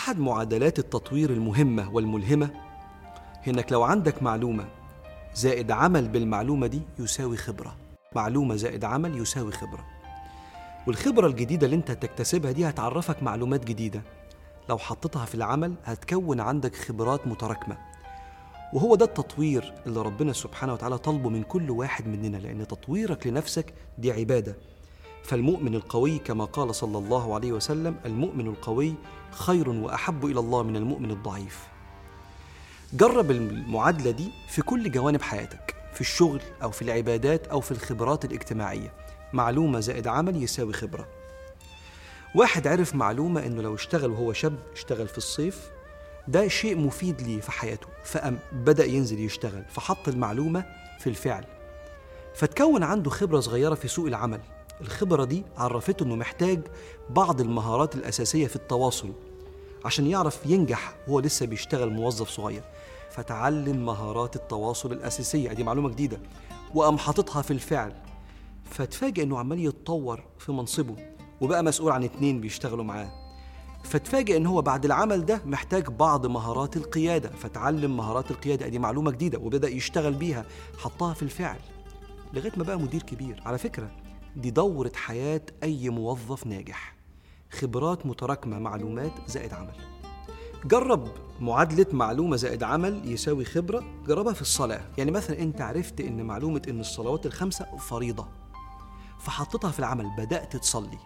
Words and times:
أحد 0.00 0.18
معادلات 0.18 0.78
التطوير 0.78 1.30
المهمة 1.30 1.90
والملهمة؟ 1.90 2.50
هي 3.42 3.52
إنك 3.52 3.72
لو 3.72 3.82
عندك 3.82 4.22
معلومة 4.22 4.68
زائد 5.34 5.70
عمل 5.70 6.08
بالمعلومة 6.08 6.66
دي 6.66 6.82
يساوي 6.98 7.36
خبرة. 7.36 7.76
معلومة 8.16 8.56
زائد 8.56 8.84
عمل 8.84 9.18
يساوي 9.18 9.52
خبرة. 9.52 9.86
والخبرة 10.86 11.26
الجديدة 11.26 11.66
اللي 11.66 11.76
أنت 11.76 11.90
هتكتسبها 11.90 12.52
دي 12.52 12.68
هتعرفك 12.68 13.22
معلومات 13.22 13.64
جديدة. 13.64 14.02
لو 14.68 14.78
حطيتها 14.78 15.24
في 15.24 15.34
العمل 15.34 15.74
هتكون 15.84 16.40
عندك 16.40 16.76
خبرات 16.76 17.26
متراكمة. 17.26 17.78
وهو 18.72 18.94
ده 18.94 19.04
التطوير 19.04 19.74
اللي 19.86 20.02
ربنا 20.02 20.32
سبحانه 20.32 20.72
وتعالى 20.72 20.98
طلبه 20.98 21.28
من 21.28 21.42
كل 21.42 21.70
واحد 21.70 22.08
مننا 22.08 22.36
لأن 22.36 22.66
تطويرك 22.66 23.26
لنفسك 23.26 23.74
دي 23.98 24.12
عبادة. 24.12 24.56
فالمؤمن 25.24 25.74
القوي 25.74 26.18
كما 26.18 26.44
قال 26.44 26.74
صلى 26.74 26.98
الله 26.98 27.34
عليه 27.34 27.52
وسلم 27.52 27.96
المؤمن 28.06 28.46
القوي 28.46 28.94
خير 29.30 29.68
وأحب 29.68 30.26
إلى 30.26 30.40
الله 30.40 30.62
من 30.62 30.76
المؤمن 30.76 31.10
الضعيف. 31.10 31.58
جرب 32.92 33.30
المعادلة 33.30 34.10
دي 34.10 34.30
في 34.48 34.62
كل 34.62 34.90
جوانب 34.90 35.22
حياتك 35.22 35.74
في 35.94 36.00
الشغل 36.00 36.40
أو 36.62 36.70
في 36.70 36.82
العبادات 36.82 37.46
أو 37.46 37.60
في 37.60 37.70
الخبرات 37.70 38.24
الاجتماعية. 38.24 38.92
معلومة 39.32 39.80
زائد 39.80 40.06
عمل 40.06 40.42
يساوي 40.42 40.72
خبرة. 40.72 41.08
واحد 42.34 42.66
عرف 42.66 42.94
معلومة 42.94 43.46
إنه 43.46 43.62
لو 43.62 43.74
اشتغل 43.74 44.10
وهو 44.10 44.32
شاب 44.32 44.58
اشتغل 44.72 45.08
في 45.08 45.18
الصيف 45.18 45.70
ده 46.28 46.48
شيء 46.48 46.78
مفيد 46.78 47.20
ليه 47.20 47.40
في 47.40 47.52
حياته. 47.52 47.86
فقام 48.04 48.38
بدأ 48.52 48.84
ينزل 48.84 49.20
يشتغل 49.20 49.64
فحط 49.68 50.08
المعلومة 50.08 50.64
في 51.00 51.06
الفعل. 51.06 51.44
فتكون 52.34 52.82
عنده 52.82 53.10
خبرة 53.10 53.40
صغيرة 53.40 53.74
في 53.74 53.88
سوق 53.88 54.06
العمل. 54.06 54.40
الخبرة 54.80 55.24
دي 55.24 55.44
عرفته 55.56 56.04
إنه 56.04 56.16
محتاج 56.16 56.60
بعض 57.10 57.40
المهارات 57.40 57.94
الأساسية 57.94 58.46
في 58.46 58.56
التواصل 58.56 59.12
عشان 59.84 60.06
يعرف 60.06 60.46
ينجح 60.46 60.94
وهو 61.08 61.20
لسه 61.20 61.46
بيشتغل 61.46 61.90
موظف 61.90 62.28
صغير. 62.28 62.62
فتعلم 63.10 63.86
مهارات 63.86 64.36
التواصل 64.36 64.92
الأساسية. 64.92 65.52
دي 65.52 65.64
معلومة 65.64 65.88
جديدة. 65.88 66.20
وقام 66.74 66.98
حاططها 66.98 67.42
في 67.42 67.50
الفعل. 67.50 67.92
فتفاجئ 68.64 69.22
إنه 69.22 69.38
عمال 69.38 69.64
يتطور 69.64 70.22
في 70.38 70.52
منصبه 70.52 70.96
وبقى 71.40 71.62
مسؤول 71.62 71.92
عن 71.92 72.04
اتنين 72.04 72.40
بيشتغلوا 72.40 72.84
معاه. 72.84 73.12
فتفاجئ 73.84 74.36
إن 74.36 74.46
هو 74.46 74.62
بعد 74.62 74.84
العمل 74.84 75.26
ده 75.26 75.42
محتاج 75.44 75.88
بعض 75.88 76.26
مهارات 76.26 76.76
القيادة. 76.76 77.30
فتعلم 77.30 77.96
مهارات 77.96 78.30
القيادة. 78.30 78.68
دي 78.68 78.78
معلومة 78.78 79.10
جديدة 79.10 79.38
وبدأ 79.38 79.68
يشتغل 79.68 80.14
بيها. 80.14 80.44
حطها 80.78 81.14
في 81.14 81.22
الفعل. 81.22 81.58
لغاية 82.34 82.52
ما 82.56 82.64
بقى 82.64 82.78
مدير 82.78 83.02
كبير. 83.02 83.42
على 83.46 83.58
فكرة 83.58 83.90
دي 84.36 84.50
دورة 84.50 84.92
حياة 84.94 85.42
أي 85.62 85.90
موظف 85.90 86.46
ناجح. 86.46 86.94
خبرات 87.50 88.06
متراكمة 88.06 88.58
معلومات 88.58 89.12
زائد 89.26 89.52
عمل. 89.52 89.74
جرب 90.64 91.08
معادلة 91.40 91.86
معلومة 91.92 92.36
زائد 92.36 92.62
عمل 92.62 93.12
يساوي 93.12 93.44
خبرة 93.44 93.84
جربها 94.06 94.32
في 94.32 94.42
الصلاة. 94.42 94.80
يعني 94.98 95.10
مثلا 95.10 95.38
أنت 95.38 95.60
عرفت 95.60 96.00
أن 96.00 96.22
معلومة 96.22 96.62
أن 96.68 96.80
الصلوات 96.80 97.26
الخمسة 97.26 97.76
فريضة 97.76 98.28
فحطيتها 99.18 99.70
في 99.70 99.78
العمل 99.78 100.10
بدأت 100.18 100.56
تصلي 100.56 100.98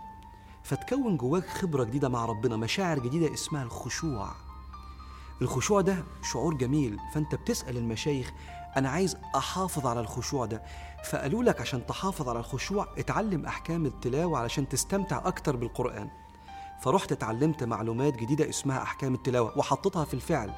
فتكون 0.62 1.16
جواك 1.16 1.46
خبرة 1.46 1.84
جديدة 1.84 2.08
مع 2.08 2.24
ربنا 2.24 2.56
مشاعر 2.56 2.98
جديدة 2.98 3.34
اسمها 3.34 3.62
الخشوع. 3.62 4.43
الخشوع 5.42 5.80
ده 5.80 6.04
شعور 6.32 6.54
جميل 6.54 6.98
فأنت 7.14 7.34
بتسأل 7.34 7.76
المشايخ 7.76 8.32
أنا 8.76 8.88
عايز 8.90 9.16
أحافظ 9.36 9.86
على 9.86 10.00
الخشوع 10.00 10.46
ده. 10.46 10.62
فقالوا 11.10 11.42
لك 11.42 11.60
عشان 11.60 11.86
تحافظ 11.86 12.28
على 12.28 12.38
الخشوع 12.38 12.88
اتعلم 12.98 13.46
أحكام 13.46 13.86
التلاوة 13.86 14.38
علشان 14.38 14.68
تستمتع 14.68 15.22
أكتر 15.24 15.56
بالقرآن. 15.56 16.10
فرحت 16.80 17.12
اتعلمت 17.12 17.64
معلومات 17.64 18.16
جديدة 18.16 18.48
اسمها 18.48 18.82
أحكام 18.82 19.14
التلاوة 19.14 19.58
وحطيتها 19.58 20.04
في 20.04 20.14
الفعل. 20.14 20.52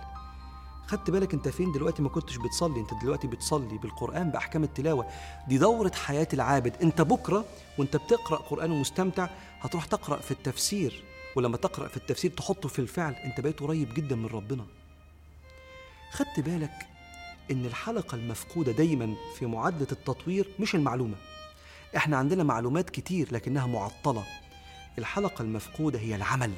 خدت 0.86 1.10
بالك 1.10 1.34
أنت 1.34 1.48
فين 1.48 1.72
دلوقتي؟ 1.72 2.02
ما 2.02 2.08
كنتش 2.08 2.36
بتصلي 2.36 2.80
أنت 2.80 2.94
دلوقتي 3.02 3.26
بتصلي 3.26 3.78
بالقرآن 3.78 4.30
بأحكام 4.30 4.64
التلاوة. 4.64 5.06
دي 5.48 5.58
دورة 5.58 5.92
حياة 5.94 6.28
العابد. 6.32 6.76
أنت 6.82 7.02
بكرة 7.02 7.44
وأنت 7.78 7.96
بتقرأ 7.96 8.36
قرآن 8.36 8.70
ومستمتع 8.70 9.28
هتروح 9.60 9.84
تقرأ 9.84 10.16
في 10.16 10.30
التفسير. 10.30 11.04
ولما 11.36 11.56
تقرأ 11.56 11.88
في 11.88 11.96
التفسير 11.96 12.30
تحطه 12.30 12.68
في 12.68 12.78
الفعل 12.78 13.12
أنت 13.14 13.40
بقيت 13.40 13.60
قريب 13.60 13.94
جدا 13.94 14.16
من 14.16 14.26
ربنا. 14.26 14.66
خدت 16.12 16.40
بالك 16.40 16.86
إن 17.50 17.66
الحلقة 17.66 18.14
المفقودة 18.14 18.72
دايما 18.72 19.14
في 19.38 19.46
معادلة 19.46 19.88
التطوير 19.92 20.48
مش 20.60 20.74
المعلومة. 20.74 21.16
إحنا 21.96 22.16
عندنا 22.16 22.44
معلومات 22.44 22.90
كتير 22.90 23.28
لكنها 23.32 23.66
معطلة. 23.66 24.24
الحلقة 24.98 25.42
المفقودة 25.42 25.98
هي 25.98 26.16
العمل. 26.16 26.52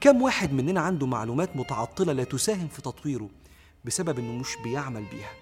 كم 0.00 0.22
واحد 0.22 0.52
مننا 0.52 0.80
عنده 0.80 1.06
معلومات 1.06 1.56
متعطلة 1.56 2.12
لا 2.12 2.24
تساهم 2.24 2.68
في 2.68 2.82
تطويره 2.82 3.28
بسبب 3.84 4.18
إنه 4.18 4.32
مش 4.32 4.56
بيعمل 4.64 5.04
بيها؟ 5.04 5.32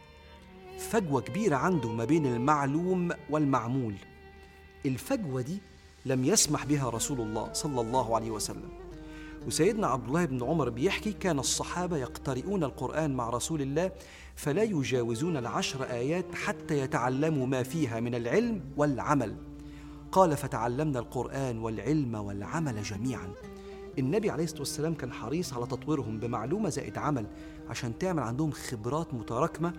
فجوة 0.78 1.20
كبيرة 1.20 1.56
عنده 1.56 1.92
ما 1.92 2.04
بين 2.04 2.26
المعلوم 2.26 3.10
والمعمول. 3.30 3.94
الفجوة 4.86 5.42
دي 5.42 5.58
لم 6.06 6.24
يسمح 6.24 6.64
بها 6.64 6.90
رسول 6.90 7.20
الله 7.20 7.52
صلى 7.52 7.80
الله 7.80 8.14
عليه 8.14 8.30
وسلم. 8.30 8.68
وسيدنا 9.46 9.86
عبد 9.86 10.06
الله 10.06 10.24
بن 10.24 10.42
عمر 10.42 10.68
بيحكي 10.68 11.12
كان 11.12 11.38
الصحابة 11.38 11.96
يقترئون 11.96 12.64
القرآن 12.64 13.14
مع 13.14 13.30
رسول 13.30 13.62
الله 13.62 13.92
فلا 14.36 14.62
يجاوزون 14.62 15.36
العشر 15.36 15.84
آيات 15.84 16.34
حتى 16.34 16.78
يتعلموا 16.78 17.46
ما 17.46 17.62
فيها 17.62 18.00
من 18.00 18.14
العلم 18.14 18.60
والعمل. 18.76 19.36
قال 20.12 20.36
فتعلمنا 20.36 20.98
القرآن 20.98 21.58
والعلم 21.58 22.14
والعمل 22.14 22.82
جميعا. 22.82 23.32
النبي 23.98 24.30
عليه 24.30 24.44
الصلاة 24.44 24.60
والسلام 24.60 24.94
كان 24.94 25.12
حريص 25.12 25.52
على 25.52 25.66
تطويرهم 25.66 26.20
بمعلومة 26.20 26.68
زائد 26.68 26.98
عمل 26.98 27.26
عشان 27.68 27.98
تعمل 27.98 28.22
عندهم 28.22 28.50
خبرات 28.50 29.14
متراكمة 29.14 29.72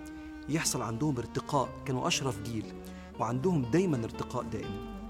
يحصل 0.50 0.82
عندهم 0.82 1.18
ارتقاء 1.18 1.70
كانوا 1.86 2.08
أشرف 2.08 2.42
جيل 2.42 2.66
وعندهم 3.20 3.62
دايما 3.62 3.98
ارتقاء 4.04 4.44
دائم. 4.44 5.01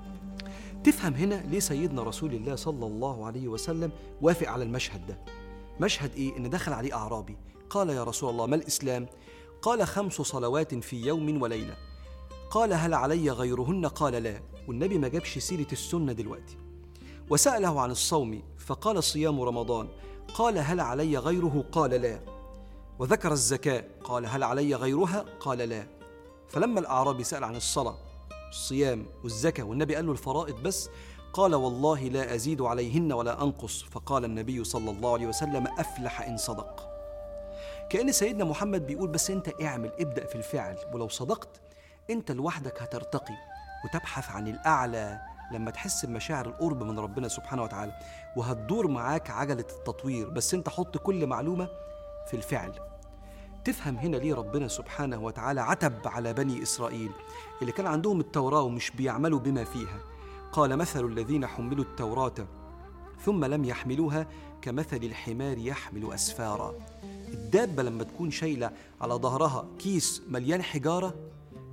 تفهم 0.84 1.14
هنا 1.14 1.36
ليه 1.36 1.60
سيدنا 1.60 2.04
رسول 2.04 2.34
الله 2.34 2.56
صلى 2.56 2.86
الله 2.86 3.26
عليه 3.26 3.48
وسلم 3.48 3.92
وافق 4.22 4.50
على 4.50 4.64
المشهد 4.64 5.08
ده. 5.08 5.18
مشهد 5.80 6.16
إيه؟ 6.16 6.38
إن 6.38 6.50
دخل 6.50 6.74
عليه 6.74 6.96
أعرابي. 6.96 7.38
قال 7.70 7.90
يا 7.90 8.04
رسول 8.04 8.30
الله 8.30 8.46
ما 8.46 8.56
الإسلام؟ 8.56 9.08
قال 9.62 9.88
خمس 9.88 10.14
صلوات 10.14 10.76
في 10.76 11.06
يوم 11.06 11.42
وليلة. 11.42 11.76
قال 12.52 12.74
هل 12.74 12.94
علي 12.94 13.32
غيرهن؟ 13.32 13.86
قال 13.86 14.14
لا. 14.14 14.42
والنبي 14.68 14.98
ما 14.98 15.08
جابش 15.08 15.38
سيرة 15.38 15.72
السنة 15.72 16.14
دلوقتي. 16.14 16.58
وسأله 17.30 17.82
عن 17.82 17.92
الصوم 17.92 18.42
فقال 18.58 19.04
صيام 19.04 19.42
رمضان. 19.42 19.88
قال 20.34 20.58
هل 20.58 20.80
علي 20.80 21.18
غيره؟ 21.18 21.66
قال 21.72 21.92
لا. 21.92 22.20
وذكر 23.00 23.32
الزكاة. 23.32 23.84
قال 24.04 24.26
هل 24.26 24.44
علي 24.44 24.76
غيرها؟ 24.76 25.26
قال 25.40 25.58
لا. 25.58 25.88
فلما 26.48 26.80
الأعرابي 26.80 27.24
سأل 27.24 27.44
عن 27.44 27.56
الصلاة 27.56 27.96
الصيام 28.52 29.06
والزكاة 29.24 29.64
والنبي 29.64 29.96
قال 29.96 30.06
له 30.06 30.12
الفرائض 30.12 30.64
بس. 30.64 30.90
قال 31.34 31.56
والله 31.56 32.02
لا 32.02 32.36
أزيد 32.36 32.62
عليهن 32.62 33.12
ولا 33.12 33.44
أنقص. 33.44 33.84
فقال 33.84 34.26
النبي 34.26 34.64
صلى 34.64 34.92
الله 34.92 35.14
عليه 35.14 35.28
وسلم 35.28 35.68
أفلح 35.68 36.22
إن 36.22 36.38
صدق. 36.38 36.88
كأن 37.90 38.12
سيدنا 38.12 38.44
محمد 38.44 38.88
بيقول 38.88 39.10
بس 39.10 39.32
أنت 39.32 39.62
اعمل 39.62 39.92
ابدأ 40.00 40.26
في 40.26 40.36
الفعل. 40.36 40.78
ولو 40.94 41.08
صدقت 41.08 41.62
أنت 42.10 42.32
لوحدك 42.32 42.82
هترتقي 42.82 43.34
وتبحث 43.86 44.32
عن 44.32 44.48
الأعلى 44.48 45.20
لما 45.52 45.72
تحس 45.72 46.06
بمشاعر 46.06 46.46
القرب 46.46 46.84
من 46.84 47.00
ربنا 47.00 47.28
سبحانه 47.28 47.64
وتعالى. 47.64 47.94
وهتدور 48.38 48.88
معاك 48.88 49.30
عجلة 49.30 49.66
التطوير. 49.70 50.30
بس 50.30 50.54
أنت 50.54 50.70
حط 50.70 50.98
كل 50.98 51.28
معلومة 51.28 51.70
في 52.28 52.34
الفعل. 52.34 52.91
تفهم 53.66 53.96
هنا 53.96 54.18
ليه 54.18 54.34
ربنا 54.34 54.68
سبحانه 54.68 55.24
وتعالى 55.24 55.62
عتب 55.62 55.94
على 56.06 56.34
بني 56.34 56.62
إسرائيل 56.62 57.12
اللي 57.62 57.72
كان 57.72 57.86
عندهم 57.86 58.20
التوراة 58.20 58.62
ومش 58.62 58.92
بيعملوا 58.92 59.40
بما 59.40 59.64
فيها. 59.64 60.00
قال 60.52 60.78
مثل 60.78 61.06
الذين 61.06 61.48
حملوا 61.48 61.86
التوراة 61.86 62.48
ثم 63.26 63.46
لم 63.46 63.66
يحملوها 63.66 64.28
كمثل 64.62 64.98
الحمار 64.98 65.58
يحمل 65.58 66.14
أسفارا. 66.14 66.74
الدابة 67.04 67.84
لما 67.84 68.04
تكون 68.04 68.32
شايلة 68.32 68.72
على 69.02 69.14
ظهرها 69.14 69.66
كيس 69.80 70.22
مليان 70.30 70.64
حجارة 70.64 71.16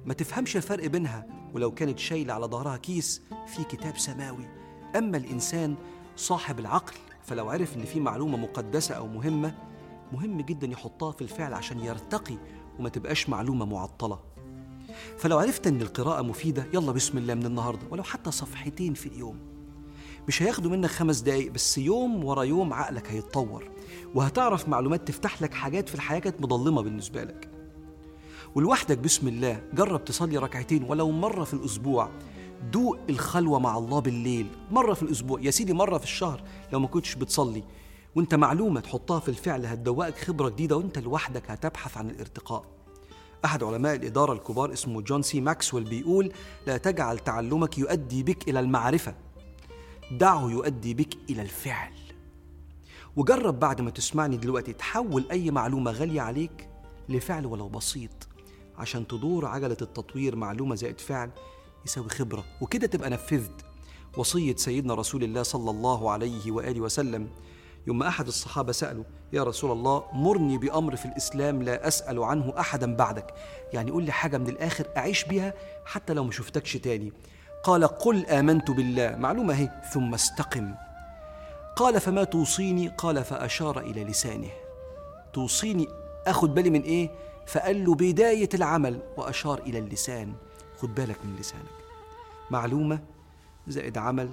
ما 0.06 0.14
تفهمش 0.14 0.56
الفرق 0.56 0.86
بينها 0.86 1.26
ولو 1.54 1.74
كانت 1.74 1.98
شايلة 1.98 2.34
على 2.34 2.46
ظهرها 2.46 2.76
كيس 2.76 3.22
في 3.46 3.64
كتاب 3.64 3.98
سماوي. 3.98 4.48
أما 4.96 5.16
الإنسان 5.16 5.76
صاحب 6.16 6.58
العقل 6.58 6.94
فلو 7.22 7.50
عرف 7.50 7.76
إن 7.76 7.84
في 7.84 8.00
معلومة 8.00 8.36
مقدسة 8.36 8.94
أو 8.94 9.06
مهمة 9.06 9.54
مهم 10.12 10.40
جدا 10.40 10.66
يحطها 10.66 11.12
في 11.12 11.22
الفعل 11.22 11.54
عشان 11.54 11.80
يرتقي 11.80 12.36
وما 12.78 12.88
تبقاش 12.88 13.28
معلومة 13.28 13.64
معطلة. 13.64 14.18
فلو 15.18 15.38
عرفت 15.38 15.66
إن 15.66 15.82
القراءة 15.82 16.22
مفيدة 16.22 16.66
يلا 16.74 16.92
بسم 16.92 17.18
الله 17.18 17.34
من 17.34 17.46
النهارده 17.46 17.86
ولو 17.90 18.02
حتى 18.02 18.30
صفحتين 18.30 18.94
في 18.94 19.06
اليوم. 19.06 19.38
مش 20.28 20.42
هياخدوا 20.42 20.70
منك 20.70 20.90
خمس 20.90 21.20
دقايق 21.20 21.52
بس 21.52 21.78
يوم 21.78 22.24
ورا 22.24 22.42
يوم 22.42 22.72
عقلك 22.72 23.10
هيتطور 23.10 23.70
وهتعرف 24.14 24.68
معلومات 24.68 25.08
تفتح 25.08 25.42
لك 25.42 25.54
حاجات 25.54 25.88
في 25.88 25.94
الحياة 25.94 26.18
كانت 26.18 26.40
مضلمه 26.40 26.82
بالنسبة 26.82 27.24
لك. 27.24 27.50
ولوحدك 28.54 28.98
بسم 28.98 29.28
الله 29.28 29.62
جرب 29.74 30.04
تصلي 30.04 30.38
ركعتين 30.38 30.82
ولو 30.82 31.10
مرة 31.10 31.44
في 31.44 31.54
الأسبوع. 31.54 32.10
دوق 32.72 32.98
الخلوة 33.10 33.58
مع 33.58 33.78
الله 33.78 34.00
بالليل 34.00 34.46
مرة 34.70 34.94
في 34.94 35.02
الأسبوع. 35.02 35.40
يا 35.40 35.50
سيدي 35.50 35.72
مرة 35.72 35.98
في 35.98 36.04
الشهر 36.04 36.42
لو 36.72 36.80
ما 36.80 36.86
كنتش 36.86 37.14
بتصلي. 37.14 37.64
وانت 38.16 38.34
معلومة 38.34 38.80
تحطها 38.80 39.20
في 39.20 39.28
الفعل 39.28 39.66
هتدوقك 39.66 40.18
خبرة 40.18 40.48
جديدة 40.48 40.76
وانت 40.76 40.98
لوحدك 40.98 41.50
هتبحث 41.50 41.96
عن 41.96 42.10
الارتقاء. 42.10 42.64
أحد 43.44 43.62
علماء 43.62 43.94
الإدارة 43.94 44.32
الكبار 44.32 44.72
اسمه 44.72 45.00
جون 45.00 45.22
سي 45.22 45.40
ماكسويل 45.40 45.84
بيقول 45.84 46.32
لا 46.66 46.76
تجعل 46.76 47.18
تعلمك 47.18 47.78
يؤدي 47.78 48.22
بك 48.22 48.48
إلى 48.48 48.60
المعرفة 48.60 49.14
دعه 50.10 50.50
يؤدي 50.50 50.94
بك 50.94 51.14
إلى 51.30 51.42
الفعل. 51.42 51.92
وجرب 53.16 53.60
بعد 53.60 53.80
ما 53.80 53.90
تسمعني 53.90 54.36
دلوقتي 54.36 54.72
تحول 54.72 55.26
أي 55.30 55.50
معلومة 55.50 55.90
غالية 55.90 56.20
عليك 56.20 56.68
لفعل 57.08 57.46
ولو 57.46 57.68
بسيط 57.68 58.28
عشان 58.78 59.06
تدور 59.06 59.46
عجلة 59.46 59.76
التطوير 59.82 60.36
معلومة 60.36 60.74
زائد 60.74 61.00
فعل 61.00 61.30
يساوي 61.86 62.08
خبرة. 62.08 62.44
وكده 62.60 62.86
تبقى 62.86 63.10
نفذت. 63.10 63.64
وصية 64.16 64.56
سيدنا 64.56 64.94
رسول 64.94 65.24
الله 65.24 65.42
صلى 65.42 65.70
الله 65.70 66.10
عليه 66.10 66.52
وآله 66.52 66.80
وسلم 66.80 67.28
يوم 67.88 68.02
أحد 68.02 68.26
الصحابة 68.26 68.72
سألوا 68.72 69.04
يا 69.32 69.42
رسول 69.42 69.72
الله 69.72 70.04
مرني 70.12 70.58
بأمر 70.58 70.96
في 70.96 71.04
الإسلام 71.06 71.62
لا 71.62 71.88
أسأل 71.88 72.22
عنه 72.22 72.54
أحدا 72.58 72.96
بعدك. 72.96 73.34
يعني 73.72 73.90
قول 73.90 74.04
لي 74.04 74.12
حاجة 74.12 74.38
من 74.38 74.48
الآخر 74.48 74.86
أعيش 74.96 75.24
بيها 75.24 75.54
حتى 75.84 76.14
لو 76.14 76.24
ما 76.24 76.32
شفتكش 76.32 76.76
تاني. 76.76 77.12
قال 77.64 77.84
قل 77.84 78.26
آمنت 78.26 78.70
بالله. 78.70 79.16
معلومة 79.16 79.54
هي 79.54 79.82
ثم 79.92 80.14
استقم. 80.14 80.74
قال 81.76 82.00
فما 82.00 82.24
توصيني؟ 82.24 82.88
قال 82.88 83.24
فأشار 83.24 83.80
إلى 83.80 84.04
لسانه. 84.04 84.50
توصيني؟ 85.32 85.86
أخد 86.26 86.54
بالي 86.54 86.70
من 86.70 86.82
إيه؟ 86.82 87.10
فقال 87.46 87.84
له 87.84 87.94
بداية 87.94 88.48
العمل. 88.54 89.02
وأشار 89.16 89.58
إلى 89.58 89.78
اللسان. 89.78 90.34
خد 90.78 90.94
بالك 90.94 91.24
من 91.24 91.36
لسانك. 91.36 91.78
معلومة 92.50 93.00
زائد 93.68 93.98
عمل 93.98 94.28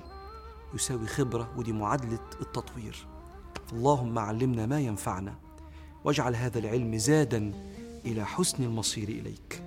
يساوي 0.73 1.07
خبرة 1.07 1.49
ودي 1.57 1.71
معادلة 1.71 2.19
التطوير. 2.41 3.14
اللهم 3.73 4.19
علمنا 4.19 4.65
ما 4.65 4.79
ينفعنا 4.79 5.35
واجعل 6.03 6.35
هذا 6.35 6.59
العلم 6.59 6.97
زادا 6.97 7.51
إلى 8.05 8.25
حسن 8.25 8.63
المصير 8.63 9.09
إليك. 9.09 9.61